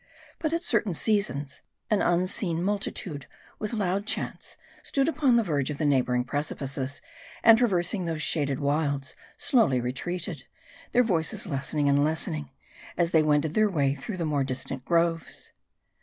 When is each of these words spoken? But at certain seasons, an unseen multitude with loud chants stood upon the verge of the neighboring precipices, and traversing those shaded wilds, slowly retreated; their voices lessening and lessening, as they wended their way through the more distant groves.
But 0.39 0.51
at 0.51 0.63
certain 0.63 0.95
seasons, 0.95 1.61
an 1.91 2.01
unseen 2.01 2.63
multitude 2.63 3.27
with 3.59 3.71
loud 3.71 4.07
chants 4.07 4.57
stood 4.81 5.07
upon 5.07 5.35
the 5.35 5.43
verge 5.43 5.69
of 5.69 5.77
the 5.77 5.85
neighboring 5.85 6.23
precipices, 6.23 7.03
and 7.43 7.55
traversing 7.55 8.05
those 8.05 8.23
shaded 8.23 8.59
wilds, 8.59 9.13
slowly 9.37 9.79
retreated; 9.79 10.45
their 10.91 11.03
voices 11.03 11.45
lessening 11.45 11.87
and 11.87 12.03
lessening, 12.03 12.49
as 12.97 13.11
they 13.11 13.21
wended 13.21 13.53
their 13.53 13.69
way 13.69 13.93
through 13.93 14.17
the 14.17 14.25
more 14.25 14.43
distant 14.43 14.83
groves. 14.85 15.51